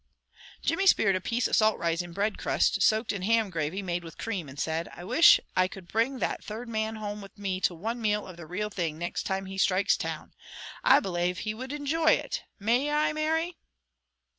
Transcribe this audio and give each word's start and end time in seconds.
Jimmy 0.63 0.87
speared 0.87 1.15
a 1.15 1.21
piece 1.21 1.47
of 1.47 1.55
salt 1.55 1.77
rising 1.77 2.11
bread 2.11 2.39
crust 2.39 2.81
soaked 2.81 3.11
in 3.11 3.21
ham 3.21 3.51
gravy 3.51 3.83
made 3.83 4.03
with 4.03 4.17
cream, 4.17 4.49
and 4.49 4.59
said: 4.59 4.89
"I 4.95 5.03
wish 5.03 5.39
I 5.55 5.67
could 5.67 5.87
bring 5.87 6.17
that 6.17 6.43
Thrid 6.43 6.67
Man 6.67 6.95
home 6.95 7.21
with 7.21 7.37
me 7.37 7.61
to 7.61 7.75
one 7.75 8.01
meal 8.01 8.25
of 8.25 8.35
the 8.35 8.47
real 8.47 8.71
thing 8.71 8.97
nixt 8.97 9.27
time 9.27 9.45
he 9.45 9.59
strikes 9.59 9.95
town. 9.95 10.33
I 10.83 11.01
belave 11.01 11.37
he 11.45 11.53
would 11.53 11.69
injoy 11.69 12.13
it. 12.15 12.41
May 12.57 12.89
I, 12.89 13.13
Mary?" 13.13 13.57